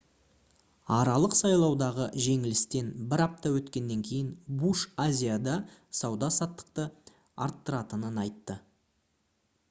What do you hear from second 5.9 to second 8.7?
сауда-саттықты арттыратынын айтты